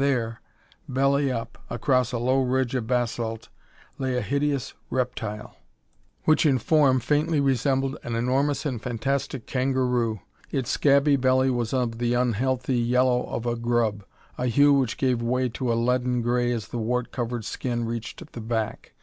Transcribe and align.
There, 0.00 0.40
belly 0.88 1.28
up, 1.32 1.58
across 1.68 2.12
a 2.12 2.18
low 2.18 2.40
ridge 2.44 2.76
of 2.76 2.86
basalt, 2.86 3.48
lay 3.98 4.16
a 4.16 4.20
hideous 4.22 4.72
reptile, 4.90 5.56
which 6.22 6.46
in 6.46 6.58
form 6.58 7.00
faintly 7.00 7.40
resembled 7.40 7.98
an 8.04 8.14
enormous 8.14 8.64
and 8.64 8.80
fantastic 8.80 9.46
kangaroo. 9.48 10.20
Its 10.52 10.70
scabby 10.70 11.16
belly 11.16 11.50
was 11.50 11.72
of 11.74 11.98
the 11.98 12.14
unhealthy 12.14 12.78
yellow 12.78 13.24
of 13.26 13.44
a 13.44 13.56
grub, 13.56 14.04
a 14.38 14.46
hue 14.46 14.72
which 14.72 14.98
gave 14.98 15.20
way 15.20 15.48
to 15.48 15.72
a 15.72 15.74
leaden 15.74 16.22
gray 16.22 16.52
as 16.52 16.68
the 16.68 16.78
wart 16.78 17.10
covered 17.10 17.44
skin 17.44 17.84
reached 17.84 18.32
the 18.34 18.40
back. 18.40 18.94